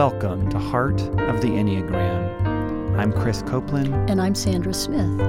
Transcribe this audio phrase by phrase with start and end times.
[0.00, 2.98] Welcome to Heart of the Enneagram.
[2.98, 3.92] I'm Chris Copeland.
[4.08, 5.20] And I'm Sandra Smith.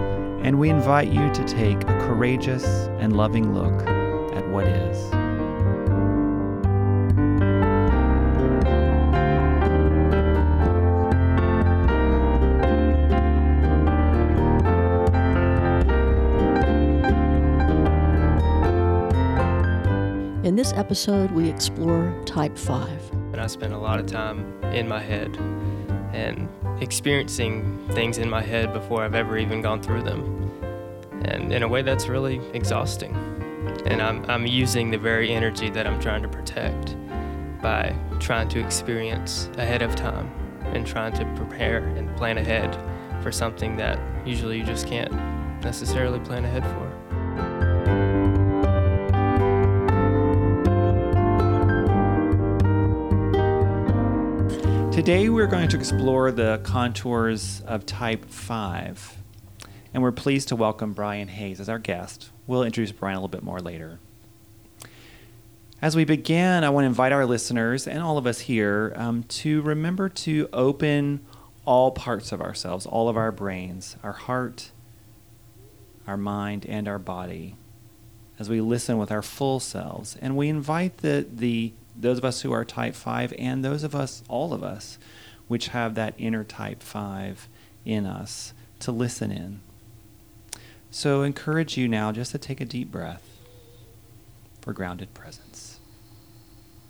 [0.46, 2.64] And we invite you to take a courageous
[3.02, 3.86] and loving look
[4.34, 5.12] at what is.
[20.46, 23.21] In this episode, we explore Type 5.
[23.42, 25.36] I spend a lot of time in my head
[26.14, 26.48] and
[26.80, 30.52] experiencing things in my head before I've ever even gone through them.
[31.26, 33.16] And in a way, that's really exhausting.
[33.86, 36.96] And I'm, I'm using the very energy that I'm trying to protect
[37.62, 40.32] by trying to experience ahead of time
[40.74, 42.78] and trying to prepare and plan ahead
[43.24, 45.12] for something that usually you just can't
[45.64, 46.91] necessarily plan ahead for.
[55.02, 59.18] Today we're going to explore the contours of Type 5.
[59.96, 62.30] And we're pleased to welcome Brian Hayes as our guest.
[62.46, 63.98] We'll introduce Brian a little bit more later.
[65.82, 69.24] As we begin, I want to invite our listeners and all of us here um,
[69.24, 71.26] to remember to open
[71.66, 74.70] all parts of ourselves, all of our brains, our heart,
[76.06, 77.56] our mind, and our body
[78.38, 80.16] as we listen with our full selves.
[80.22, 83.96] And we invite the, the those of us who are type 5 and those of
[83.96, 84.98] us, all of us,
[85.48, 87.48] which have that inner type 5
[87.86, 89.62] in us to listen in.
[90.90, 93.24] So encourage you now just to take a deep breath
[94.62, 95.80] for grounded presence.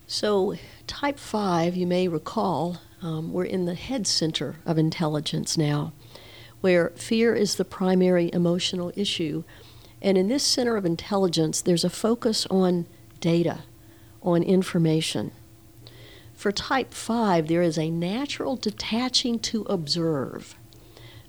[0.08, 0.56] So,
[0.88, 5.94] type 5, you may recall, um, we're in the head center of intelligence now,
[6.60, 9.46] where fear is the primary emotional issue.
[10.02, 12.88] And in this center of intelligence, there's a focus on
[13.22, 13.60] data
[14.22, 15.32] on information.
[16.34, 20.56] For type 5, there is a natural detaching to observe.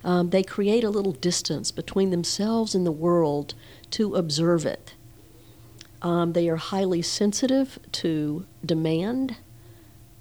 [0.04, 3.54] Um, they create a little distance between themselves and the world
[3.92, 4.94] to observe it.
[6.00, 9.36] Um, they are highly sensitive to demand,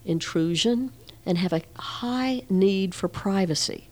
[0.05, 0.91] intrusion,
[1.25, 3.87] and have a high need for privacy.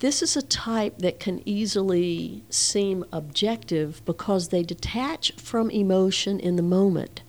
[0.00, 6.56] This is a type that can easily seem objective because they detach from emotion in
[6.56, 7.22] the moment.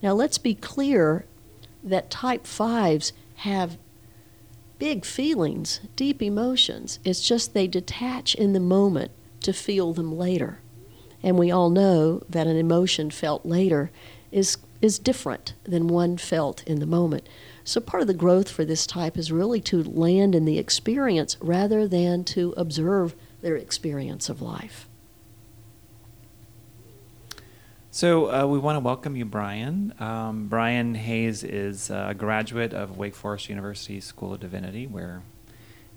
[0.00, 1.24] Now, let's be clear
[1.82, 3.76] that type 5s have
[4.78, 7.00] big feelings, deep emotions.
[7.04, 9.10] It's just they detach in the moment
[9.40, 10.60] to feel them later.
[11.24, 13.90] And we all know that an emotion felt later
[14.30, 17.28] is, is different than one felt in the moment.
[17.64, 21.36] So, part of the growth for this type is really to land in the experience
[21.40, 24.88] rather than to observe their experience of life.
[27.90, 29.94] So, uh, we want to welcome you, Brian.
[30.00, 35.22] Um, Brian Hayes is a graduate of Wake Forest University School of Divinity, where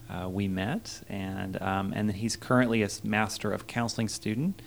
[0.09, 4.61] uh, we met, and, um, and he's currently a Master of Counseling student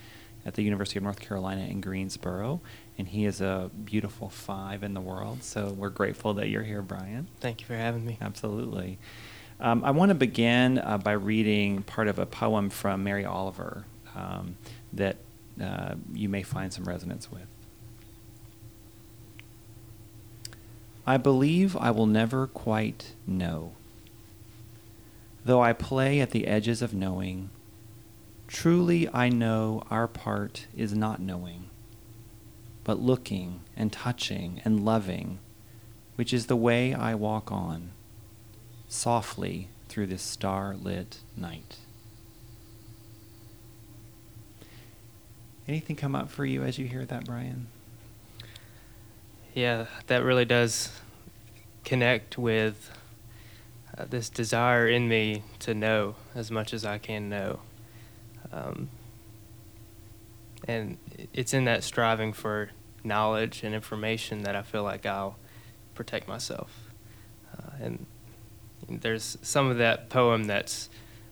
[0.45, 2.61] at the University of North Carolina in Greensboro
[2.99, 5.41] and he is a beautiful five in the world.
[5.41, 7.29] So we're grateful that you're here, Brian.
[7.39, 8.17] Thank you for having me.
[8.19, 8.99] Absolutely.
[9.61, 13.85] Um, I want to begin uh, by reading part of a poem from Mary Oliver
[14.15, 14.57] um,
[14.91, 15.15] that
[15.63, 17.47] uh, you may find some resonance with.
[21.07, 23.71] I believe I will never quite know.
[25.45, 27.49] Though I play at the edges of knowing,
[28.47, 31.68] truly I know our part is not knowing
[32.89, 35.37] but looking and touching and loving,
[36.15, 37.91] which is the way I walk on,
[38.87, 41.77] softly through this star lit night.
[45.67, 47.67] Anything come up for you as you hear that, Brian?
[49.53, 50.91] Yeah, that really does
[51.85, 52.89] connect with
[53.95, 57.59] uh, this desire in me to know as much as I can know.
[58.51, 58.89] Um,
[60.67, 60.97] and
[61.35, 62.71] it's in that striving for
[63.03, 65.37] knowledge and information that I feel like I'll
[65.95, 66.91] protect myself.
[67.53, 68.05] Uh, and
[68.87, 70.89] there's some of that poem that's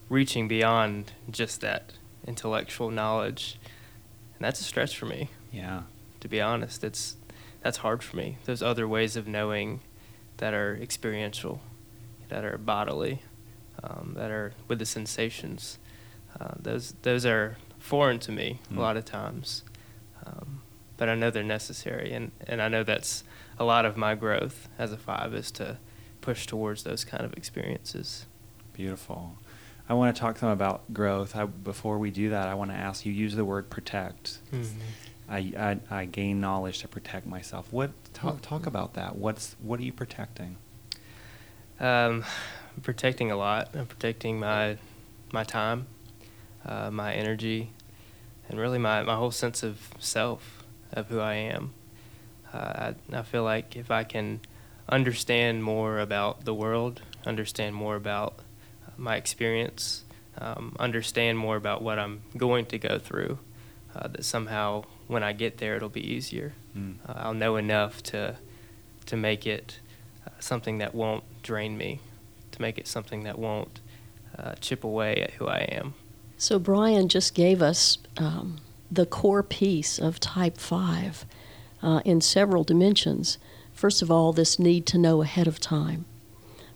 [0.08, 1.92] reaching beyond just that
[2.26, 3.58] intellectual knowledge,
[4.36, 5.30] and that's a stretch for me.
[5.52, 5.82] Yeah.
[6.20, 7.16] To be honest, it's
[7.62, 8.38] that's hard for me.
[8.44, 9.80] There's other ways of knowing
[10.38, 11.60] that are experiential,
[12.28, 13.22] that are bodily,
[13.82, 15.78] um, that are with the sensations.
[16.38, 18.76] Uh, those those are foreign to me mm.
[18.76, 19.64] a lot of times.
[20.26, 20.57] Um,
[20.98, 23.24] but I know they're necessary, and, and I know that's
[23.58, 25.78] a lot of my growth as a five is to
[26.20, 28.26] push towards those kind of experiences.
[28.74, 29.36] Beautiful.
[29.88, 31.34] I want to talk to them about growth.
[31.34, 34.38] I, before we do that, I want to ask you use the word protect.
[34.52, 34.78] Mm-hmm.
[35.30, 35.38] I,
[35.90, 37.72] I, I gain knowledge to protect myself.
[37.72, 38.40] What talk, Mhm.
[38.42, 39.16] talk about that?
[39.16, 40.56] What's what are you protecting?
[41.80, 42.24] Um,
[42.76, 43.70] I'm protecting a lot.
[43.74, 44.76] I'm protecting my
[45.32, 45.86] my time,
[46.64, 47.70] uh, my energy,
[48.48, 50.57] and really my, my whole sense of self,
[50.92, 51.72] of who I am.
[52.52, 54.40] Uh, I, I feel like if I can
[54.88, 58.38] understand more about the world, understand more about
[58.96, 60.04] my experience,
[60.38, 63.38] um, understand more about what I'm going to go through,
[63.94, 66.54] uh, that somehow when I get there it'll be easier.
[66.76, 66.96] Mm.
[67.06, 68.36] Uh, I'll know enough to
[69.06, 69.80] to make it
[70.26, 72.00] uh, something that won't drain me,
[72.52, 73.80] to make it something that won't
[74.38, 75.94] uh, chip away at who I am.
[76.36, 78.58] So, Brian just gave us um,
[78.90, 81.26] the core piece of type 5
[81.82, 83.38] uh, in several dimensions.
[83.72, 86.04] First of all, this need to know ahead of time,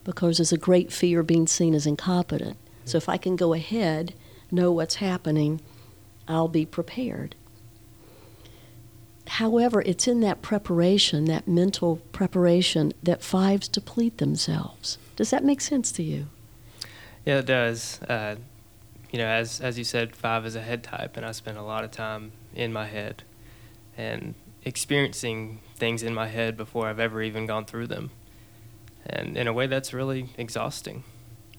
[0.03, 2.57] because there's a great fear of being seen as incompetent.
[2.85, 4.13] So, if I can go ahead,
[4.51, 5.61] know what's happening,
[6.27, 7.35] I'll be prepared.
[9.27, 14.97] However, it's in that preparation, that mental preparation, that fives deplete themselves.
[15.15, 16.27] Does that make sense to you?
[17.25, 18.01] Yeah, it does.
[18.01, 18.35] Uh,
[19.13, 21.61] you know, as as you said, five is a head type, and I spend a
[21.61, 23.21] lot of time in my head
[23.95, 24.33] and
[24.65, 28.09] experiencing things in my head before I've ever even gone through them.
[29.05, 31.03] And in a way, that's really exhausting.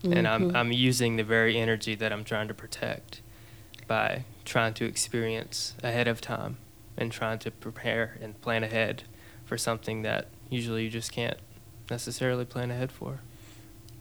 [0.03, 0.57] And I'm Mhm.
[0.57, 3.23] I'm using the very energy that I'm trying to protect
[3.87, 6.57] by trying to experience ahead of time
[6.97, 9.05] and trying to prepare and plan ahead
[9.45, 11.39] for something that usually you just can't
[11.89, 13.21] necessarily plan ahead for.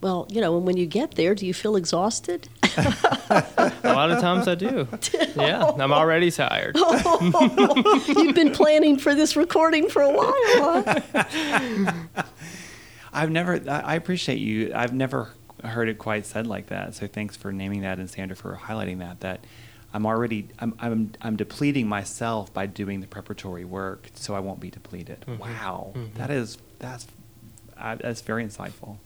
[0.04, 2.46] Well, you know, and when you get there, do you feel exhausted?
[2.76, 4.86] A lot of times I do.
[5.34, 6.76] Yeah, I'm already tired.
[8.06, 11.92] You've been planning for this recording for a while, huh?
[13.14, 13.54] I've never.
[13.68, 14.72] I I appreciate you.
[14.74, 15.30] I've never
[15.64, 16.94] heard it quite said like that.
[16.94, 19.20] So thanks for naming that and Sandra for highlighting that.
[19.20, 19.46] That
[19.94, 20.48] I'm already.
[20.58, 20.74] I'm.
[20.80, 21.12] I'm.
[21.22, 25.24] I'm depleting myself by doing the preparatory work, so I won't be depleted.
[25.26, 25.38] Mhm.
[25.38, 26.14] Wow, Mhm.
[26.16, 26.58] that is.
[26.78, 27.06] That's.
[27.78, 28.98] I, that's very insightful.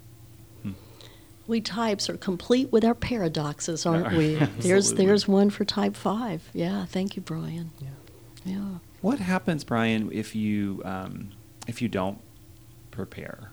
[1.48, 4.34] We types are complete with our paradoxes, aren't we?
[4.58, 6.48] There's there's one for type five.
[6.52, 7.72] Yeah, thank you, Brian.
[7.80, 7.88] Yeah.
[8.44, 8.78] Yeah.
[9.00, 11.30] What happens, Brian, if you um,
[11.66, 12.20] if you don't
[12.90, 13.50] prepare?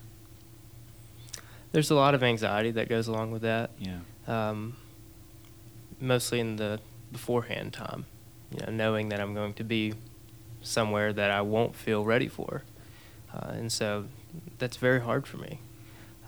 [1.71, 3.71] There's a lot of anxiety that goes along with that.
[3.79, 3.99] Yeah.
[4.27, 4.75] Um,
[5.99, 6.79] mostly in the
[7.11, 8.05] beforehand time,
[8.51, 9.93] you know, knowing that I'm going to be
[10.61, 12.63] somewhere that I won't feel ready for,
[13.33, 14.05] uh, and so
[14.57, 15.59] that's very hard for me.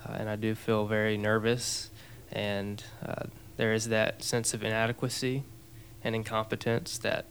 [0.07, 1.89] Uh, and I do feel very nervous,
[2.31, 3.24] and uh,
[3.57, 5.44] there is that sense of inadequacy
[6.04, 7.25] and incompetence that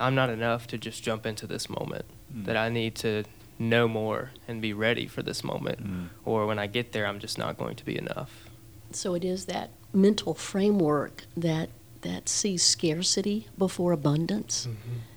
[0.00, 2.04] I'm not enough to just jump into this moment.
[2.34, 2.46] Mm.
[2.46, 3.24] That I need to
[3.58, 6.08] know more and be ready for this moment, Mm.
[6.24, 8.48] or when I get there, I'm just not going to be enough.
[8.92, 11.68] So it is that mental framework that
[12.02, 14.68] that sees scarcity before abundance.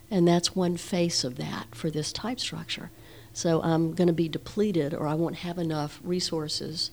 [0.10, 2.90] And that's one face of that for this type structure.
[3.34, 6.92] So I'm going to be depleted, or I won't have enough resources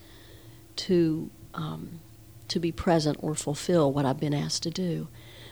[0.76, 2.00] to um,
[2.48, 5.08] to be present or fulfill what I've been asked to do.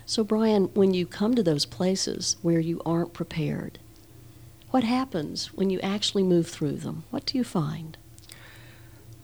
[0.06, 3.78] So Brian, when you come to those places where you aren't prepared,
[4.70, 7.04] what happens when you actually move through them?
[7.10, 7.98] What do you find?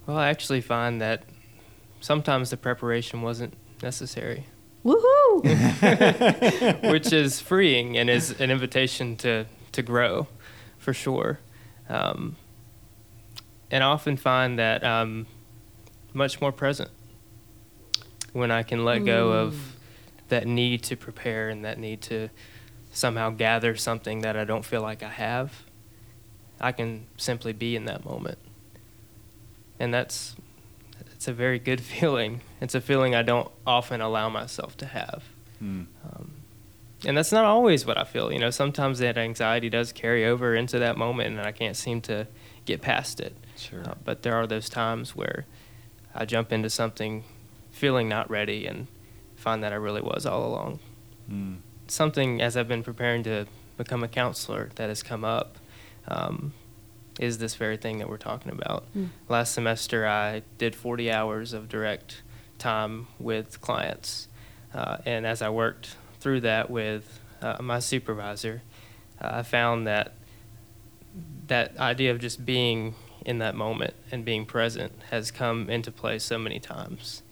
[0.07, 1.25] Well, I actually find that
[2.01, 4.47] sometimes the preparation wasn't necessary,
[4.85, 5.43] Woohoo!
[6.91, 10.27] which is freeing and is an invitation to, to grow
[10.79, 11.39] for sure.
[11.93, 12.37] Um,
[13.71, 15.27] and I often find that I'm
[16.15, 16.91] much more present
[18.33, 19.77] when I can let go of
[20.29, 22.31] that need to prepare and that need to
[22.93, 25.65] somehow gather something that I don't feel like I have.
[26.59, 28.39] I can simply be in that moment.
[29.79, 30.35] And that's
[31.11, 32.41] it's a very good feeling.
[32.63, 35.25] It's a feeling I don't often allow myself to have.
[35.63, 35.87] Mm.
[36.05, 36.32] Um,
[37.07, 38.33] and that's not always what I feel.
[38.33, 42.01] You know, sometimes that anxiety does carry over into that moment, and I can't seem
[42.03, 42.27] to
[42.65, 43.37] get past it.
[43.57, 43.83] Sure.
[43.85, 45.47] Uh, but there are those times where
[46.15, 47.25] I jump into something
[47.71, 48.87] feeling not ready and
[49.37, 50.79] find that I really was all along.
[51.31, 51.59] Mm.
[51.89, 55.59] Something as I've been preparing to become a counselor that has come up
[56.07, 56.53] um,
[57.19, 58.85] is this very thing that we're talking about.
[58.97, 59.09] Mm.
[59.29, 62.23] Last semester, I did 40 hours of direct
[62.59, 64.29] time with clients.
[64.73, 68.63] Uh, and as I worked through that with uh, my supervisor,
[69.21, 70.15] uh, I found that
[71.49, 72.95] that idea of just being
[73.27, 77.23] in that moment and being present has come into play so many times.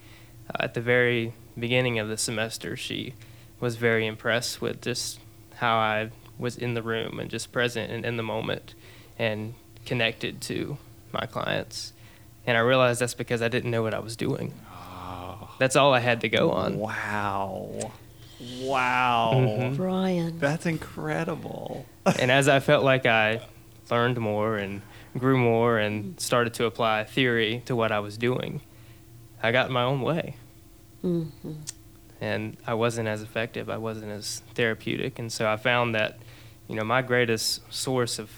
[0.48, 3.14] Uh, at the very beginning of the semester, she
[3.60, 5.20] was very impressed with just
[5.56, 8.74] how I was in the room and just present and in the moment
[9.18, 9.54] and
[9.84, 10.78] connected to
[11.12, 11.92] my clients.
[12.46, 14.54] And I realized that's because I didn't know what I was doing.
[14.72, 15.54] Oh.
[15.58, 16.78] That's all I had to go on.
[16.78, 17.92] Wow.
[18.60, 19.32] Wow.
[19.34, 19.76] Mhm.
[19.76, 20.38] Brian.
[20.38, 21.86] That's incredible.
[22.18, 23.40] and as I felt like I
[23.90, 24.82] learned more and
[25.18, 28.60] grew more and started to apply theory to what I was doing,
[29.42, 30.36] I got in my own way.
[31.02, 31.24] hmm
[32.20, 33.68] And I wasn't as effective.
[33.70, 35.18] I wasn't as therapeutic.
[35.18, 36.18] And so I found that,
[36.68, 38.30] you know, my greatest source of,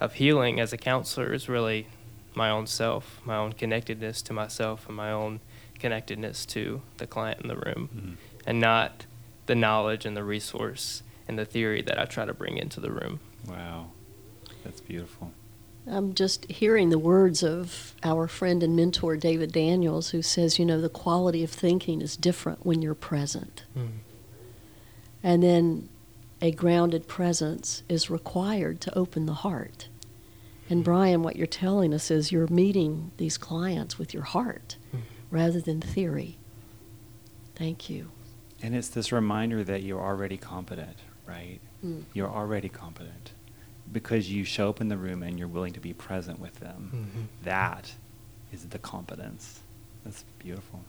[0.00, 1.86] of healing as a counselor is really
[2.34, 5.40] my own self, my own connectedness to myself, and my own
[5.78, 8.16] connectedness to the client in the room, Mhm.
[8.46, 9.06] and not
[9.46, 12.90] the knowledge and the resource and the theory that I try to bring into the
[12.90, 13.20] room.
[13.48, 13.90] Wow.
[14.64, 15.32] That's beautiful.
[15.86, 20.64] I'm just hearing the words of our friend and mentor David Daniels, who says, you
[20.64, 23.64] know, the quality of thinking is different when you're present.
[25.22, 25.88] And then
[26.40, 29.88] a grounded presence is required to open the heart.
[30.70, 35.00] And Brian, what you're telling us is you're meeting these clients with your heart Mhm.
[35.30, 36.38] rather than theory.
[37.54, 38.10] Thank you.
[38.64, 41.60] And it's this reminder that you're already competent, right?
[41.84, 42.04] Mm.
[42.14, 43.32] You're already competent
[43.92, 46.90] because you show up in the room and you're willing to be present with them.
[47.14, 47.44] Mhm.
[47.44, 47.92] That
[48.50, 49.60] is the competence.
[50.02, 50.80] That's beautiful.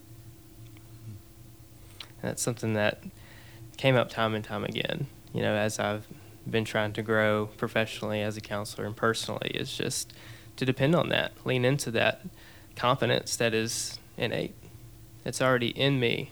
[1.06, 3.04] And that's something that
[3.76, 5.08] came up time and time again.
[5.34, 6.08] You know, as I've
[6.50, 10.14] been trying to grow professionally as a counselor and personally, is just
[10.56, 12.22] to depend on that, lean into that
[12.78, 14.56] confidence that is innate.
[15.26, 16.32] It's already in me,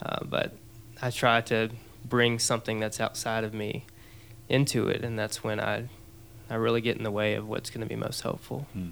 [0.00, 0.56] uh, but
[1.00, 1.70] I try to
[2.04, 3.84] bring something that's outside of me
[4.48, 5.88] into it, and that's when I,
[6.50, 8.66] I really get in the way of what's going to be most helpful.
[8.72, 8.88] Hmm.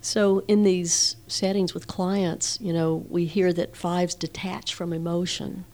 [0.00, 5.66] So, in these settings with clients, you know, we hear that fives detach from emotion.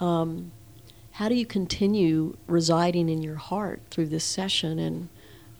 [0.00, 0.52] Um,
[1.12, 5.08] how do you continue residing in your heart through this session and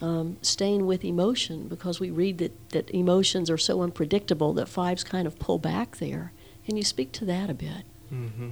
[0.00, 1.68] um, staying with emotion?
[1.68, 5.98] Because we read that, that emotions are so unpredictable that fives kind of pull back
[5.98, 6.32] there.
[6.66, 7.84] Can you speak to that a bit?
[8.08, 8.50] hmm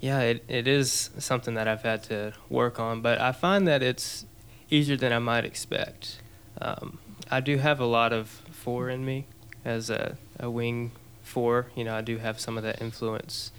[0.00, 3.82] Yeah, it, it is something that I've had to work on, but I find that
[3.82, 4.26] it's
[4.70, 6.18] easier than I might expect.
[6.60, 6.98] Um,
[7.30, 9.26] I do have a lot of four in me
[9.64, 10.92] as a, a wing
[11.22, 11.68] four.
[11.74, 13.52] You know, I do have some of that influence.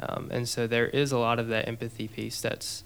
[0.00, 2.84] Um, and so there is a lot of that empathy piece that's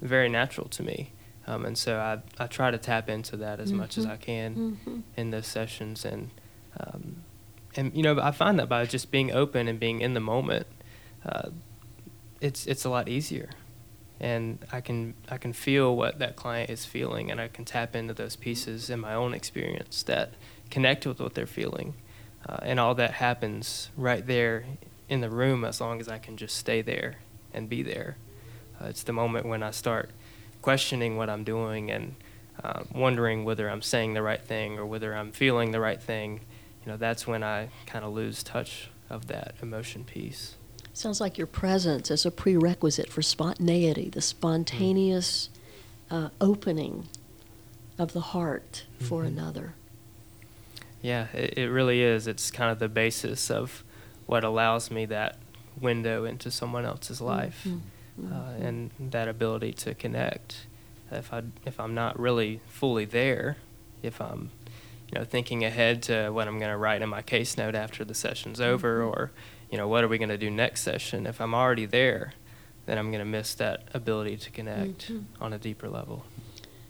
[0.00, 1.12] very natural to me.
[1.46, 4.10] Um, and so I, I try to tap into that as much as Mhm.
[4.10, 4.56] I can
[4.86, 5.02] Mhm.
[5.16, 6.30] in those sessions and
[6.80, 7.22] um,
[7.76, 10.66] and you know I find that by just being open and being in the moment,
[11.24, 11.50] uh,
[12.40, 13.50] it's it's a lot easier,
[14.20, 17.94] and I can I can feel what that client is feeling, and I can tap
[17.96, 20.34] into those pieces in my own experience that
[20.70, 21.94] connect with what they're feeling,
[22.48, 24.64] uh, and all that happens right there
[25.08, 27.16] in the room as long as I can just stay there
[27.52, 28.16] and be there.
[28.80, 30.10] Uh, it's the moment when I start
[30.62, 32.14] questioning what I'm doing and
[32.62, 36.40] uh, wondering whether I'm saying the right thing or whether I'm feeling the right thing.
[36.84, 40.56] You know, that's when I kind of lose touch of that emotion piece.
[40.92, 45.48] Sounds like your presence is a prerequisite for spontaneity, the spontaneous
[46.10, 47.08] uh, opening
[47.98, 49.26] of the heart for Mhm.
[49.26, 49.74] another.
[51.02, 52.26] Yeah, it, it really is.
[52.26, 53.84] It's kind of the basis of
[54.26, 55.36] what allows me that
[55.80, 57.80] window into someone else's life Mhm.
[58.30, 58.64] uh, Mhm.
[58.64, 60.66] and that ability to connect.
[61.10, 63.56] If I if I'm not really fully there,
[64.02, 64.50] if I'm
[65.12, 68.04] you know thinking ahead to what I'm going to write in my case note after
[68.04, 69.06] the session's over, Mhm.
[69.08, 69.30] or
[69.70, 71.26] you know what are we going to do next session?
[71.26, 72.32] If I'm already there,
[72.86, 75.24] then I'm going to miss that ability to connect Mhm.
[75.40, 76.24] on a deeper level.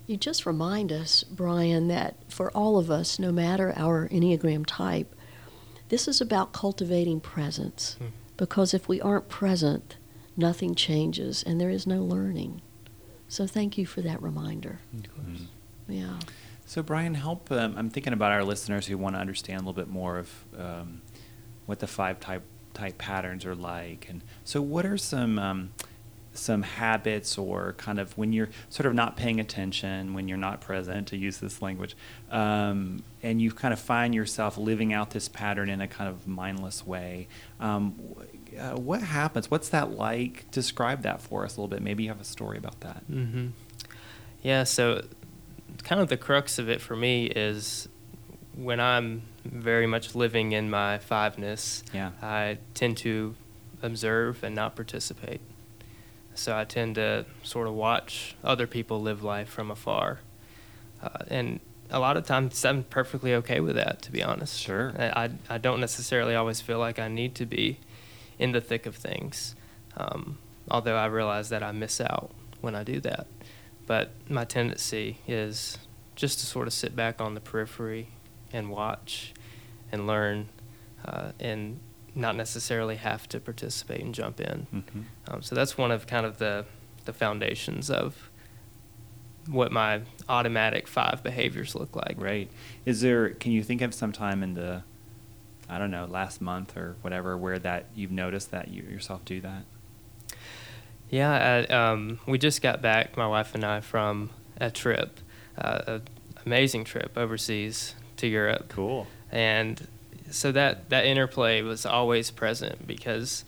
[0.07, 5.14] You just remind us, Brian, that for all of us, no matter our Enneagram type,
[5.95, 7.97] this is about cultivating presence.
[8.03, 8.11] Mm.
[8.37, 9.97] Because if we aren't present,
[10.37, 12.61] nothing changes and there is no learning.
[13.29, 14.81] So thank you for that reminder.
[14.93, 15.47] Mhm.
[15.87, 16.19] Yeah.
[16.67, 17.53] So, Brian, help.
[17.53, 20.45] Um, I'm thinking about our listeners who want to understand a little bit more of
[20.59, 21.01] um,
[21.67, 25.71] what the five type type patterns are like, and so what are some um,
[26.35, 30.61] some habits or kind of when you're sort of not paying attention, when you're not
[30.61, 31.97] present, to use this language,
[32.31, 36.27] um, and you kind of find yourself living out this pattern in a kind of
[36.27, 37.29] mindless way.
[37.61, 37.95] Um,
[38.59, 39.51] uh, what happens?
[39.51, 40.51] What's that like?
[40.51, 41.83] Describe that for us a little bit.
[41.83, 43.09] Maybe you have a story about that.
[43.11, 43.49] Mm-hmm.
[44.43, 45.05] Yeah, so
[45.83, 47.89] kind of the crux of it for me is
[48.55, 52.11] when I'm very much living in my fiveness, Yeah.
[52.23, 53.35] I tend to
[53.83, 55.41] observe and not participate.
[56.35, 60.21] So I tend to sort of watch other people live life from afar.
[61.03, 61.61] Uh, and
[61.91, 64.61] a lot of times I'm perfectly okay with that, to be honest.
[64.61, 64.93] Sure.
[64.99, 67.79] I, I, don't necessarily always feel like I need to be
[68.39, 69.55] in the thick of things.
[69.97, 70.39] Um,
[70.71, 73.27] although I realize that I miss out when I do that.
[73.87, 75.79] But my tendency is
[76.17, 78.09] just to sort of sit back on the periphery
[78.53, 79.35] and watch
[79.93, 80.49] and learn
[81.05, 81.81] uh, and
[82.15, 84.67] not necessarily have to participate and jump in.
[84.73, 85.01] Mm-hmm.
[85.29, 86.65] Um, so that's one of kind of the,
[87.05, 88.31] the foundations of
[89.49, 92.15] what my automatic five behaviors look like.
[92.17, 92.51] Right.
[92.85, 93.31] Is there?
[93.31, 94.83] Can you think of some time in the,
[95.69, 99.41] I don't know, last month or whatever, where that you've noticed that you yourself do
[99.41, 99.65] that?
[101.11, 104.31] Yeah, I, um, we just got back, my wife and I, from
[104.61, 105.21] a trip,
[105.59, 106.03] uh, an
[106.47, 108.67] amazing trip overseas to Europe.
[108.69, 109.07] Cool.
[109.31, 109.87] And
[110.35, 113.45] so that, that interplay was always present because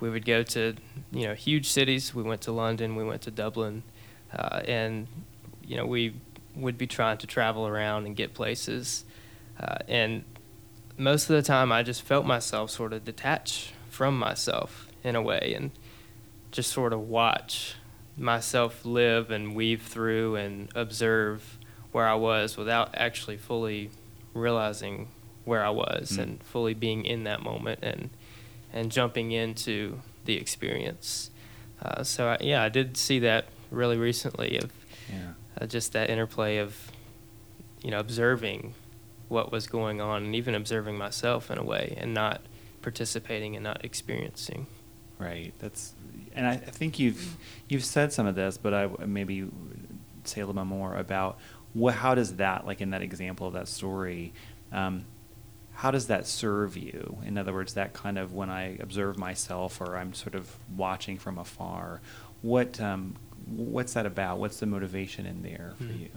[0.00, 0.74] we would go to,
[1.12, 2.14] you know, huge cities.
[2.14, 3.82] We went to London, we went to Dublin,
[4.32, 5.06] uh, and,
[5.62, 6.14] you know, we
[6.56, 9.04] would be trying to travel around and get places.
[9.58, 10.24] Uh, and
[10.96, 15.22] most of the time, I just felt myself sort of detach from myself in a
[15.22, 15.70] way and
[16.52, 17.74] just sort of watch
[18.16, 21.58] myself live and weave through and observe
[21.92, 23.90] where I was without actually fully
[24.32, 25.08] realizing
[25.50, 26.22] where I was Mm.
[26.22, 28.10] and fully being in that moment and
[28.72, 31.30] and jumping into the experience.
[31.82, 34.70] Uh, so I, yeah, I did see that really recently of
[35.12, 35.32] Yeah.
[35.60, 36.76] uh, just that interplay of
[37.82, 38.74] you know observing
[39.28, 42.42] what was going on and even observing myself in a way and not
[42.82, 44.66] participating and not experiencing.
[45.18, 45.52] Right.
[45.58, 45.94] That's,
[46.34, 47.36] and I, I think you've
[47.68, 49.48] you've said some of this, but I maybe
[50.24, 51.38] say a little bit more about
[51.74, 51.94] what.
[51.94, 54.32] How does that, like in that example of that story,
[54.72, 55.04] um,
[55.80, 57.18] how does that serve you?
[57.24, 61.16] In other words, that kind of when I observe myself or I'm sort of watching
[61.18, 62.00] from afar,
[62.42, 64.38] what um, what's that about?
[64.38, 66.00] What's the motivation in there for Hmm.
[66.02, 66.10] you?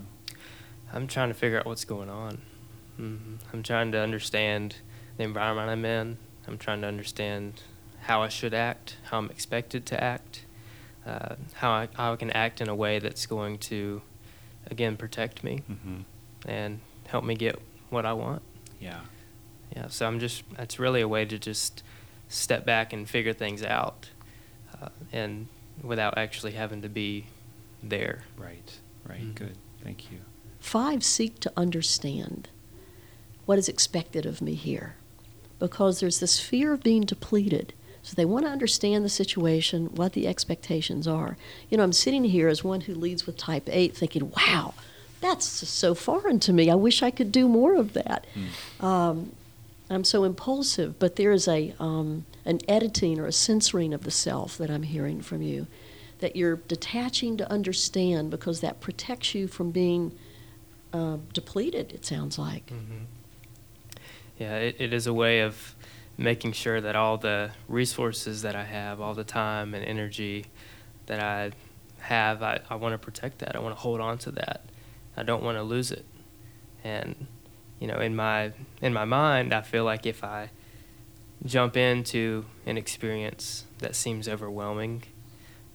[0.92, 2.42] I'm trying to figure out what's going on.
[2.98, 4.76] hmm I'm trying to understand
[5.18, 6.18] the environment I'm in.
[6.48, 7.62] I'm trying to understand
[8.02, 10.46] how I should act, how I'm expected to act,
[11.08, 14.02] uh, how, I, how I can act in a way that's going to,
[14.70, 16.02] again, protect me Mm-hmm.
[16.50, 17.58] and help me get
[17.90, 18.42] what I want.
[18.80, 19.00] Yeah.
[19.76, 21.84] Yeah, so I'm just, it's really a way to just
[22.30, 24.10] step back and figure things out
[24.82, 25.48] uh, and
[25.82, 27.26] without actually having to be
[27.82, 28.24] there.
[28.38, 28.80] Right.
[29.08, 29.22] Right.
[29.22, 29.36] Mhm.
[29.36, 29.58] Good.
[29.84, 30.20] Thank you.
[30.60, 32.50] Five seek to understand
[33.46, 34.96] what is expected of me here
[35.60, 37.74] because there's this fear of being depleted.
[38.02, 41.38] So they want to understand the situation, what the expectations are.
[41.70, 44.74] You know, I'm sitting here as one who leads with type 8 thinking, wow,
[45.22, 46.70] that's so foreign to me.
[46.70, 48.26] I wish I could do more of that.
[48.82, 49.32] Um,
[49.90, 54.12] I'm so impulsive, but there is a um, an editing or a censoring of the
[54.12, 55.68] self that I'm hearing from you,
[56.20, 60.18] that you're detaching to understand because that protects you from being
[60.94, 61.92] uh, depleted.
[61.92, 62.70] It sounds like.
[62.70, 63.04] hmm
[64.40, 65.76] Yeah, it, it is a way of
[66.18, 70.46] making sure that all the resources that I have, all the time and energy
[71.08, 71.52] that I
[72.02, 73.56] have, I, I want to protect that.
[73.56, 74.64] I want to hold on to that.
[75.18, 76.06] I don't want to lose it.
[76.84, 77.28] And
[77.84, 80.52] you know, in my in my mind, I feel like if I
[81.46, 85.04] jump into an experience that seems overwhelming,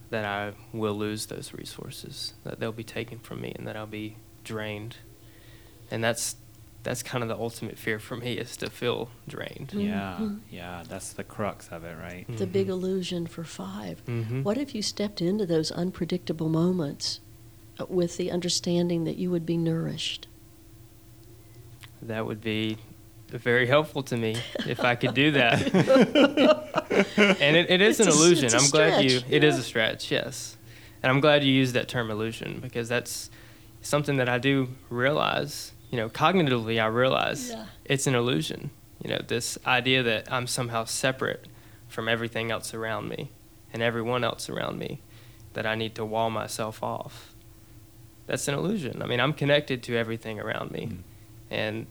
[0.08, 3.86] that I will lose those resources, that they'll be taken from me, and that I'll
[3.86, 4.96] be drained.
[5.90, 6.36] And that's
[6.82, 9.74] that's kind of the ultimate fear for me is to feel drained.
[9.74, 10.16] Yeah.
[10.18, 10.40] Mhm.
[10.50, 10.84] Yeah.
[10.88, 12.24] That's the crux of it, right?
[12.38, 12.70] The big Mhm.
[12.70, 14.44] illusion for 5 Mhm.
[14.44, 17.20] What if you stepped into those unpredictable moments
[17.78, 20.26] uh, with the understanding that you would be nourished?
[22.02, 22.78] That would be
[23.28, 25.74] very helpful to me if I could do that.
[27.40, 28.44] and it, it is It's an a- illusion.
[28.46, 29.10] it's a I'm glad you.
[29.18, 29.60] stretch, It is yeah.
[29.60, 30.56] a stretch, yes.
[31.02, 33.30] And I'm glad you used that term illusion because that's
[33.82, 35.72] something that I do realize.
[35.90, 37.66] You know, cognitively, I realize Yeah.
[37.84, 38.70] it's an illusion.
[39.02, 41.46] You know, this idea that I'm somehow separate
[41.88, 43.30] from everything else around me
[43.72, 45.00] and everyone else around me,
[45.52, 47.34] that I need to wall myself off.
[48.26, 49.02] That's an illusion.
[49.02, 50.98] I mean, I'm connected to everything around me, Mm.
[51.50, 51.86] And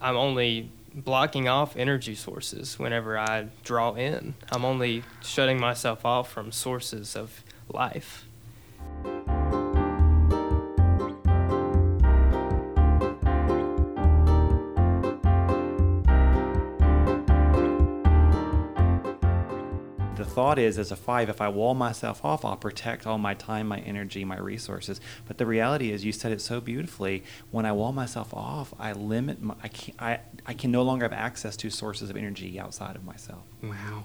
[0.00, 4.34] I'm only blocking off energy sources whenever I draw in.
[4.50, 8.26] I'm only shutting myself off from sources of life.
[20.38, 23.66] Thought is, as a five, if I wall myself off, I'll protect all my time,
[23.66, 25.00] my energy, my resources.
[25.26, 27.24] But the reality is, you said it so beautifully.
[27.50, 29.42] When I wall myself off, I limit.
[29.42, 32.94] My, I can I, I can no longer have access to sources of energy outside
[32.94, 33.42] of myself.
[33.64, 34.04] Wow.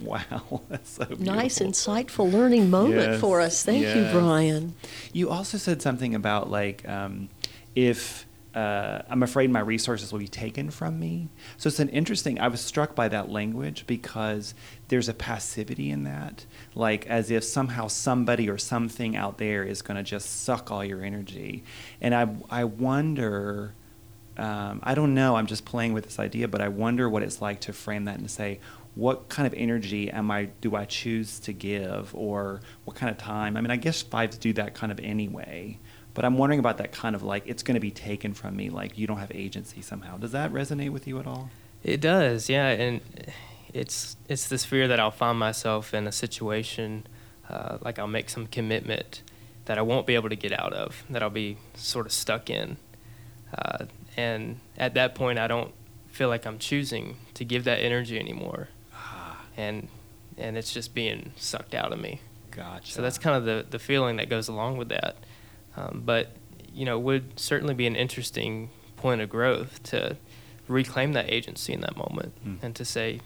[0.00, 1.32] Wow, that's so beautiful.
[1.32, 3.64] Nice, insightful learning moment Yes, for us.
[3.64, 4.08] Thank you.
[4.10, 4.74] Brian.
[5.12, 7.28] You also said something about like um,
[7.76, 8.26] if
[8.58, 11.28] uh, I'm afraid my resources will be taken from me.
[11.58, 12.40] So it's an interesting.
[12.40, 14.52] I was struck by that language because
[14.88, 16.44] there's a passivity in that,
[16.74, 20.84] like as if somehow somebody or something out there is going to just suck all
[20.84, 21.62] your energy.
[22.00, 23.74] And I I wonder.
[24.36, 25.34] Um, I don't know.
[25.34, 28.18] I'm just playing with this idea, but I wonder what it's like to frame that
[28.18, 28.60] and say,
[28.94, 33.18] what kind of energy am I do I choose to give, or what kind of
[33.18, 33.56] time?
[33.56, 35.78] I mean, I guess fives do that kind of anyway.
[36.14, 38.70] But I'm wondering about that kind of like it's going to be taken from me,
[38.70, 40.16] like you don't have agency somehow.
[40.16, 41.50] Does that resonate with you at all?
[41.84, 43.00] It does, yeah, and
[43.72, 47.06] it's it's this fear that I'll find myself in a situation
[47.48, 49.22] uh, like I'll make some commitment
[49.66, 52.50] that I won't be able to get out of, that I'll be sort of stuck
[52.50, 52.78] in,
[53.56, 53.84] uh,
[54.16, 55.72] and at that point I don't
[56.10, 59.88] feel like I'm choosing to give that energy anymore, Ah, and
[60.36, 62.20] and it's just being sucked out of me.
[62.50, 62.92] gotcha.
[62.92, 65.16] So that's kind of the, the feeling that goes along with that.
[65.76, 66.32] Um, but,
[66.72, 70.16] you know, would certainly be an interesting point of growth to
[70.66, 72.58] reclaim that agency in that moment Mm.
[72.62, 73.20] and to say,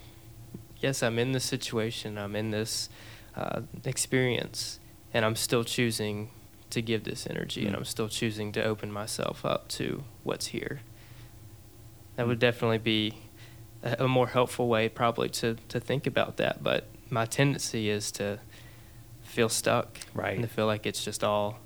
[0.80, 2.88] yes, I'm in this situation, I'm in this
[3.34, 4.78] uh, experience,
[5.14, 6.30] and I'm still choosing
[6.70, 7.78] to give this energy and Mm.
[7.78, 10.80] I'm still choosing to open myself up to what's here.
[12.16, 12.40] That would Mm.
[12.40, 13.14] definitely be
[13.82, 16.62] a, a more helpful way, probably, to, to think about that.
[16.62, 18.38] But my tendency is to
[19.22, 20.34] feel stuck Right.
[20.34, 21.58] and to feel like it's just all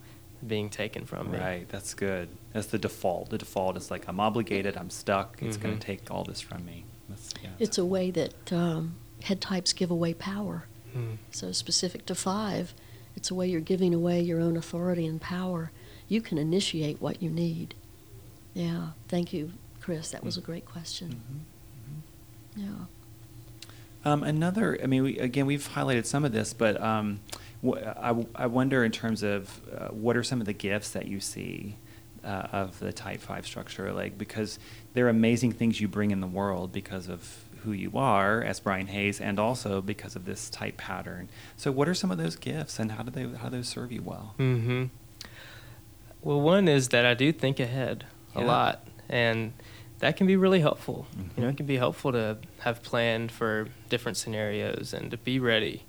[0.46, 1.38] being taken from me.
[1.38, 2.28] Right, that's good.
[2.52, 3.30] That's the default.
[3.30, 5.42] The default is like I'm obligated, I'm stuck.
[5.42, 5.80] It's going Mhm.
[5.80, 6.85] to take all this from me.
[7.09, 10.64] That's, yeah, It's a way that um, head types give away power.
[10.96, 11.18] Mm.
[11.30, 12.72] So, specific to five,
[13.16, 15.70] it's a way you're giving away your own authority and power.
[16.09, 17.74] You can initiate what you need.
[18.54, 20.11] Yeah, thank you, Chris.
[20.11, 21.20] That was a great question.
[22.56, 22.68] Mhm, mhm.
[22.68, 22.85] Yeah.
[24.11, 27.38] Um, another, I mean, we, again, we've highlighted some of this, but um, wh-
[27.74, 31.20] I, I wonder in terms of uh, what are some of the gifts that you
[31.20, 31.76] see
[32.24, 34.59] uh, of the Type Five structure, like because
[34.94, 38.61] there are amazing things you bring in the world because of who you are as
[38.61, 41.29] Brian Hayes, and also because of this type pattern.
[41.57, 43.90] So, what are some of those gifts, and how do they how do those serve
[43.92, 44.35] you well?
[44.37, 44.85] hmm
[46.20, 49.52] Well, one is that I do think ahead a lot, and
[50.00, 51.07] that can be really helpful.
[51.37, 51.52] You know, Mhm.
[51.52, 55.85] it can be helpful to have planned for different scenarios and to be ready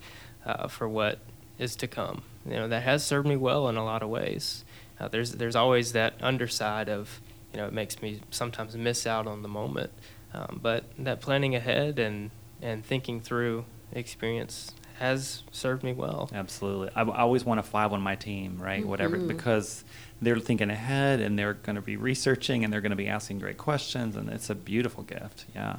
[0.46, 1.20] uh, for what
[1.60, 2.22] is to come.
[2.46, 4.64] You know, that has served me well in a lot of ways.
[5.00, 7.20] Uh, there's there's always that underside of
[7.54, 9.92] you know it makes me sometimes miss out on the moment,
[10.34, 16.28] um, but that planning ahead and and thinking through experience has served me well.
[16.34, 16.90] Absolutely.
[16.96, 18.84] I, I always want a five on my team, right?
[18.84, 19.28] Whatever, Mhm.
[19.28, 19.84] because
[20.20, 23.38] they're thinking ahead and they're going to be researching and they're going to be asking
[23.38, 25.46] great questions, and it's a beautiful gift.
[25.54, 25.78] Yeah.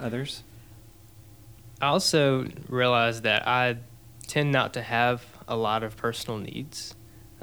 [0.00, 0.42] Others?
[1.80, 3.78] I also realize that I
[4.32, 6.94] tend not to have a lot of personal needs.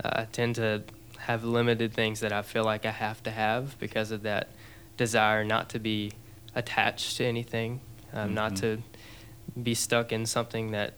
[0.04, 0.82] Uh, I tend to
[1.20, 4.50] have limited things that I feel like I have to have because of that
[4.98, 6.14] desire not to be
[6.56, 7.80] attached to anything,
[8.12, 8.62] um, not Mhm.
[8.62, 8.84] to
[9.62, 10.96] be stuck in something that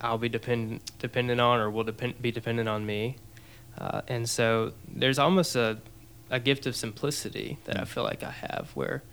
[0.00, 3.14] I'll be dependent dependent on or will depend, be dependent on me.
[3.78, 5.78] Uh, and so there's almost a,
[6.28, 7.86] a gift of simplicity that I Mm.
[7.86, 9.04] feel like I have where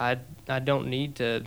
[0.00, 0.16] I,
[0.48, 1.44] I don't need to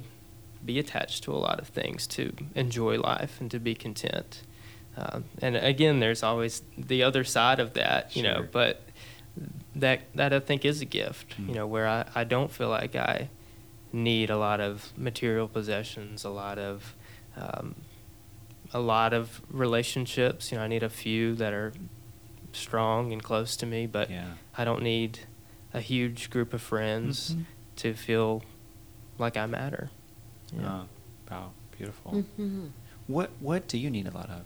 [0.65, 4.41] be attached to a lot of things to enjoy life and to be content.
[4.97, 8.81] Um, and again, there's always the other side of that, you know, but
[9.75, 11.47] that, that I think is a gift, Mm.
[11.49, 13.29] you know, where I, I don't feel like I
[13.93, 16.95] need a lot of material possessions, a lot of,
[17.37, 17.75] um,
[18.73, 20.51] a lot of relationships.
[20.51, 21.73] You know, I need a few that are
[22.53, 24.33] strong and close to me, but Yeah.
[24.57, 25.19] I don't need
[25.73, 27.45] a huge group of friends Mhm.
[27.77, 28.43] to feel
[29.17, 29.89] like I matter.
[30.57, 30.81] Yeah.
[30.83, 30.87] Oh,
[31.29, 32.11] wow, beautiful.
[32.35, 32.67] hmm
[33.07, 34.45] What What do you need a lot of?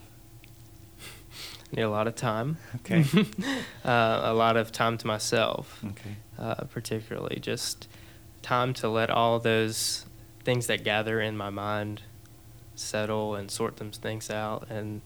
[1.72, 2.58] I need a lot of time.
[2.78, 3.04] Okay.
[3.86, 6.16] uh, a lot of time to myself, Okay.
[6.40, 7.88] uh, particularly just
[8.42, 10.06] time to let all those
[10.44, 12.04] things that gather in my mind
[12.76, 15.02] settle and sort those things out, and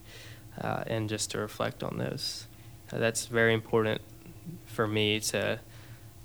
[0.61, 2.47] uh, and just to reflect on those.
[2.91, 4.01] Uh, that's very important
[4.65, 5.59] for me to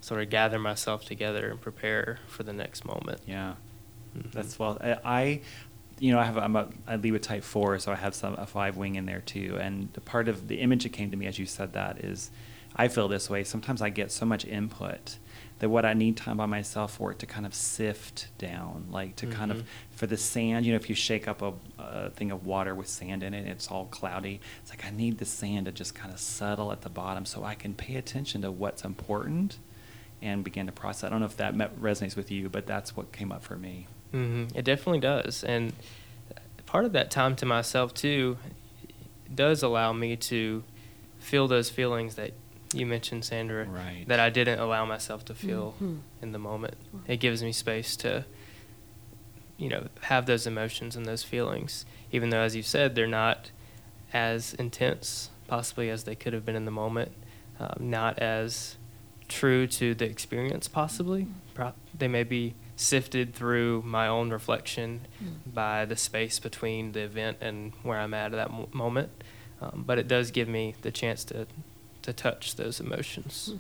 [0.01, 3.21] sort of gather myself together and prepare for the next moment.
[3.27, 3.55] Yeah.
[4.17, 4.33] Mhm.
[4.33, 4.79] That's well.
[4.81, 5.41] I, I,
[5.99, 8.35] you know, I have I'm a I lead with type four, so I have some
[8.35, 9.59] a five wing in there too.
[9.61, 12.31] And the part of the image that came to me as you said that is,
[12.77, 13.45] I feel this way.
[13.45, 15.19] Sometimes I get so much input
[15.61, 19.15] that what I need time by myself for it to kind of sift down, like
[19.17, 19.65] to kind of Mhm.
[19.93, 20.67] for the sand.
[20.67, 23.47] You know, if you shake up a, a thing of water with sand in it,
[23.47, 24.41] it's all cloudy.
[24.63, 27.45] It's like I need the sand to just kind of settle at the bottom so
[27.45, 29.59] I can pay attention to what's important
[30.21, 31.05] and begin to process.
[31.05, 33.57] I don't know if that met, resonates with you, but that's what came up for
[33.57, 33.87] me.
[34.15, 35.73] Hmm It definitely does, and
[36.67, 38.39] part of that time to myself too
[39.35, 40.63] does allow me to
[41.19, 42.31] feel those feelings that
[42.73, 44.05] you mentioned, Sandra, Right.
[44.07, 45.99] that I didn't allow myself to feel Mhm.
[46.23, 46.75] in the moment.
[47.09, 48.25] It gives me space to,
[49.57, 53.51] you know, have those emotions and those feelings, even though, as you said, they're not
[54.13, 57.13] as intense, possibly as they could have been in the moment,
[57.59, 58.77] um, not as
[59.29, 61.27] true to the experience, possibly.
[61.55, 65.55] Pro- they may be sifted through my own reflection Mm.
[65.55, 69.11] by the space between the event and where I'm at at that mo- moment.
[69.61, 71.47] Um, but it does give me the chance to,
[72.03, 73.55] to touch those emotions.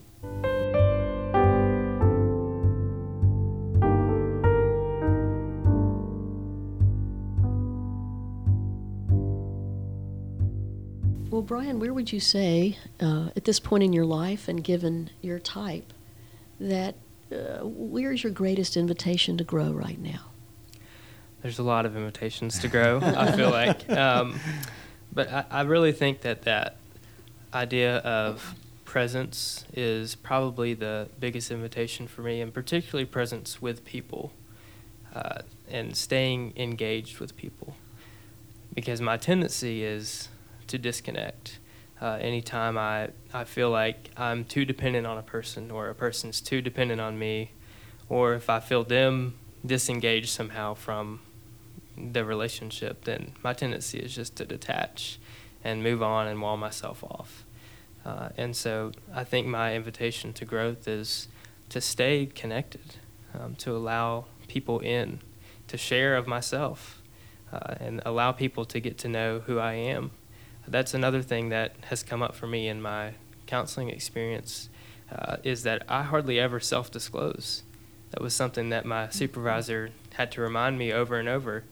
[11.31, 15.11] Well, Brian, where would you say, uh, at this point in your life and given
[15.21, 15.93] your type,
[16.61, 16.95] that
[17.35, 20.31] uh, where's your greatest invitation to grow right now?
[21.43, 23.89] There's a lot of invitations to grow, I feel like.
[23.91, 24.39] Um,
[25.13, 26.77] but I, I really think that that
[27.53, 34.33] idea of presence is probably the biggest invitation for me, and particularly presence with people
[35.15, 37.77] uh, and staying engaged with people.
[38.73, 40.29] Because my tendency is
[40.67, 41.59] to disconnect.
[42.05, 46.43] Uh, anytime I, I feel like I'm too dependent on a person or a person's
[46.43, 47.53] too dependent on me,
[48.11, 51.21] or if I feel them disengaged somehow from
[51.97, 55.19] the relationship, then my tendency is just to detach
[55.65, 57.47] and move on and wall myself off.
[58.05, 61.29] Uh, and so I think my invitation to growth is
[61.71, 62.97] to stay connected,
[63.33, 65.21] um, to allow people in,
[65.69, 67.01] to share of myself,
[67.51, 70.11] uh, and allow people to get to know who I am.
[70.67, 73.15] That's another thing that has come up for me in my
[73.47, 74.69] counseling experience
[75.13, 77.63] uh, is that I hardly ever self disclose.
[78.11, 81.65] That was something that my supervisor had to remind me over and over.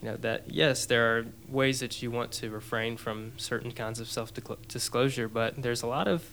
[0.00, 4.00] You know, that yes, there are ways that you want to refrain from certain kinds
[4.00, 4.32] of self
[4.66, 6.24] disclosure, but there's a lot of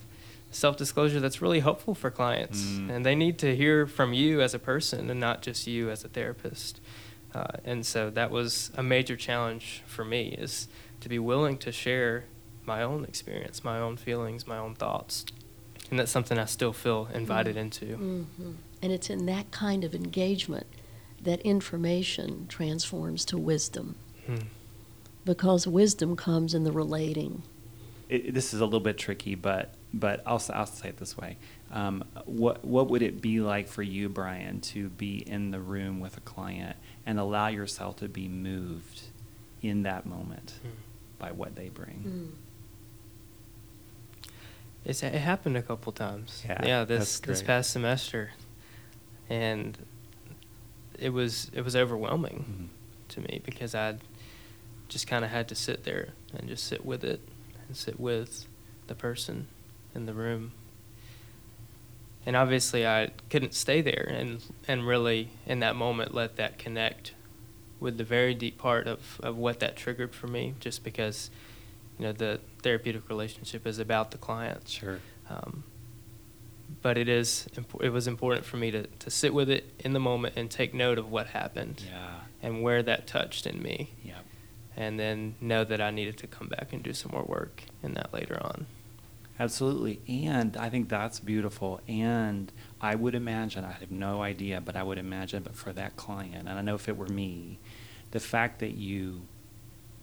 [0.50, 2.64] self disclosure that's really helpful for clients.
[2.64, 2.90] Mm.
[2.90, 6.04] And they need to hear from you as a person and not just you as
[6.04, 6.80] a therapist.
[7.34, 10.68] Uh, and so that was a major challenge for me is
[11.02, 12.26] to be willing to share
[12.66, 15.26] my own experience, my own feelings, my own thoughts.
[15.90, 17.96] And that's something I still feel invited into.
[17.96, 20.68] hmm And it's in that kind of engagement
[21.24, 24.38] that information transforms to wisdom, Hmm.
[25.26, 27.44] because wisdom comes in the relating.
[28.08, 31.18] it, this is a little bit tricky, but but I'll s- I'll say it this
[31.18, 31.38] way:
[31.72, 36.00] um, what what would it be like for you, Brian, to be in the room
[36.00, 39.02] with a client and allow yourself to be moved
[39.62, 40.70] in that moment Hmm.
[41.20, 42.32] By what they bring?
[42.34, 44.32] Mm.
[44.86, 46.42] It's, it happened a couple times.
[46.48, 46.84] Yeah, yeah.
[46.86, 48.32] This this past semester,
[49.30, 49.78] and
[50.98, 53.10] it was it was overwhelming Mhm.
[53.14, 53.96] to me because I
[54.88, 57.20] just kind of had to sit there and just sit with it
[57.68, 58.46] and sit with
[58.88, 59.48] the person
[59.94, 60.54] in the room.
[62.26, 67.14] And obviously, I couldn't stay there and and really in that moment let that connect
[67.80, 71.30] with the very deep part of, of what that triggered for me, just because
[71.98, 74.68] you know the therapeutic relationship is about the client.
[74.68, 75.00] Sure.
[75.30, 75.64] Um,
[76.82, 77.48] but it is
[77.82, 80.74] it was important for me to, to sit with it in the moment and take
[80.74, 82.20] note of what happened Yeah.
[82.42, 84.24] and where that touched in me Yep.
[84.78, 87.96] and then know that I needed to come back and do some more work in
[87.96, 88.66] that later on.
[89.40, 90.02] Absolutely.
[90.28, 91.80] And I think that's beautiful.
[91.88, 95.96] And I would imagine, I have no idea, but I would imagine, but for that
[95.96, 97.58] client, and I know if it were me,
[98.12, 99.22] the fact that you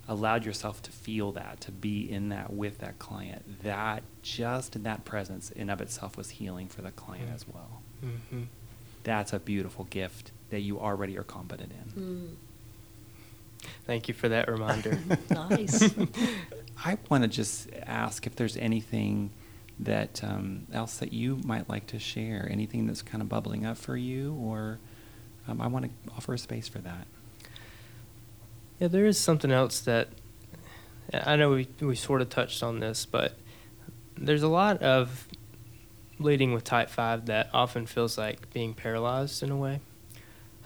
[0.09, 4.85] allowed yourself to feel that, to be in that with that client, that just in
[4.85, 7.35] that presence in of itself was healing for the client Mm.
[7.35, 7.83] as well.
[8.05, 8.43] Mm-hmm.
[9.03, 12.03] That's a beautiful gift that you already are competent in.
[12.03, 13.69] Mm.
[13.85, 14.99] Thank you for that reminder.
[15.31, 15.93] Nice.
[16.85, 19.31] I want to just ask if there's anything
[19.79, 23.77] that um, else that you might like to share, anything that's kind of bubbling up
[23.77, 24.79] for you, or
[25.49, 27.07] um, I want to offer a space for that.
[28.79, 30.09] Yeah, there is something else that
[31.13, 33.37] I know we we sort of touched on this, but
[34.17, 35.29] there's a lot of
[36.19, 39.81] leading with type five that often feels like being paralyzed in a way.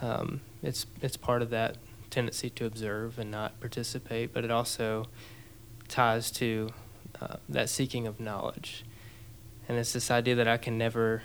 [0.00, 1.76] Um, it's it's part of that
[2.10, 5.06] tendency to observe and not participate, but it also
[5.90, 6.70] ties to
[7.20, 8.84] uh, that seeking of knowledge,
[9.68, 11.22] and it's this idea that I can never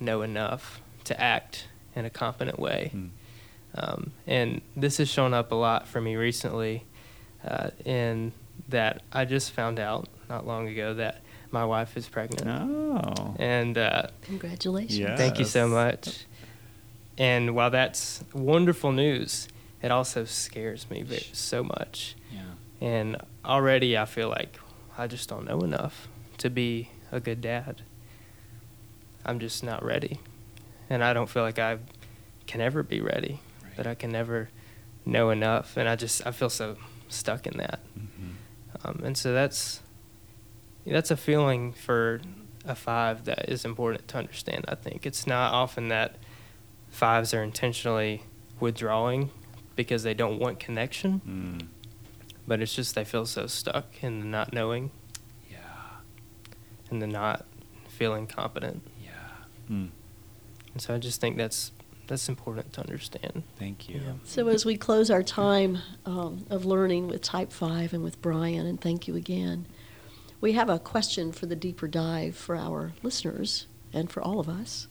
[0.00, 2.90] know enough to act in a competent way.
[2.92, 3.06] Hmm.
[3.76, 6.84] Um, and this has shown up a lot for me recently,
[7.46, 8.32] uh, in
[8.68, 12.46] that I just found out not long ago that my wife is pregnant.
[12.48, 13.34] Oh.
[13.38, 14.98] And uh, Congratulations.
[14.98, 15.16] Yeah.
[15.16, 16.24] thank you so much.
[17.18, 19.48] And while that's wonderful news,
[19.82, 22.16] it also scares me very, so much.
[22.32, 22.40] Yeah.
[22.86, 24.58] And already I feel like
[24.96, 27.82] I just don't know enough to be a good dad.
[29.24, 30.20] I'm just not ready.
[30.90, 31.78] And I don't feel like I
[32.46, 33.76] can ever be ready, Right.
[33.76, 34.50] that I can never
[35.06, 35.76] know enough.
[35.76, 36.76] And I just, I feel so
[37.08, 37.80] stuck in that.
[37.98, 38.30] Mm-hmm.
[38.84, 39.80] Um, and so that's,
[40.86, 42.20] that's a feeling for
[42.66, 45.06] a five that is important to understand, I think.
[45.06, 46.16] It's not often that
[46.90, 48.22] fives are intentionally
[48.60, 49.30] withdrawing
[49.76, 51.66] because they don't want connection, Mm.
[52.46, 54.90] But it's just I feel so stuck in the not knowing
[55.50, 55.58] Yeah.
[56.90, 57.46] and the not
[57.88, 58.82] feeling competent.
[59.02, 59.10] Yeah.
[59.70, 59.90] Mm.
[60.72, 61.72] And so I just think that's
[62.06, 63.44] that's important to understand.
[63.58, 64.00] Thank you.
[64.04, 64.12] Yeah.
[64.24, 68.66] So, as we close our time um, of learning with Type 5 and with Brian,
[68.66, 69.66] and thank you again,
[70.40, 74.48] we have a question for the deeper dive for our listeners and for all of
[74.48, 74.86] us.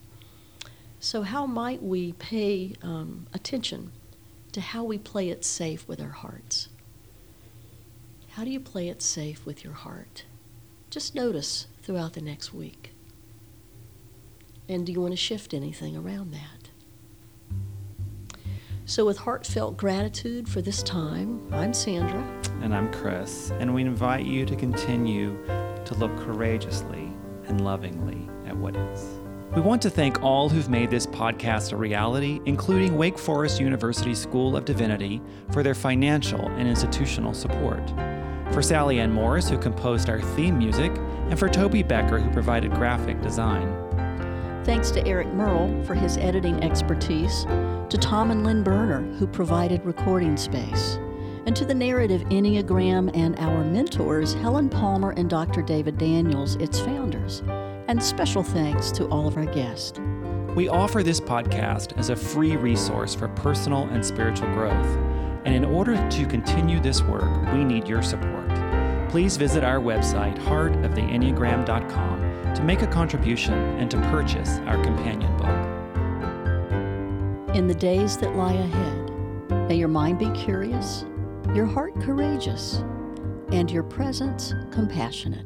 [1.00, 3.92] So, how might we pay um, attention
[4.54, 6.70] to how we play it safe with our hearts?
[8.36, 10.26] How do you play it safe with your heart?
[10.90, 12.92] Just notice throughout the next week.
[14.68, 16.70] And do you want to shift anything around that?
[18.86, 22.24] So, with heartfelt gratitude for this time, I'm Sandra.
[22.64, 25.38] And I'm Chris, and we invite you to continue
[25.86, 27.12] to look courageously
[27.46, 29.23] and lovingly at what is.
[29.56, 34.16] We want to thank all who've made this podcast a reality, including Wake Forest University
[34.16, 37.88] School of Divinity for their financial and institutional support,
[38.52, 40.92] for Sally Ann Morris, who composed our theme music,
[41.30, 44.64] and for Toby Becker, who provided graphic design.
[44.66, 49.86] Thanks to Eric Merle for his editing expertise, to Tom and Lynn Berner, who provided
[49.86, 50.98] recording space,
[51.46, 55.62] and to the narrative Enneagram and our mentors, Helen Palmer and Dr.
[55.62, 57.44] David Daniels, its founders.
[57.88, 60.00] And special thanks to all of our guests.
[60.56, 64.98] We offer this podcast as a free resource for personal and spiritual growth.
[65.46, 68.50] And in order to continue this work, we need your support.
[69.10, 75.50] Please visit our website, heartoftheenneagram.com, to make a contribution and to purchase our companion book.
[77.56, 79.12] In the days that lie ahead,
[79.68, 81.06] may your mind be curious,
[81.54, 82.84] your heart courageous,
[83.52, 85.46] and your presence compassionate.